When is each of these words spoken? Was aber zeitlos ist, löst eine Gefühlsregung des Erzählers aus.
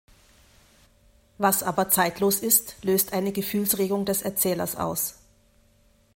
Was 1.37 1.61
aber 1.61 1.89
zeitlos 1.89 2.39
ist, 2.39 2.83
löst 2.83 3.13
eine 3.13 3.31
Gefühlsregung 3.31 4.03
des 4.03 4.23
Erzählers 4.23 4.75
aus. 4.75 5.19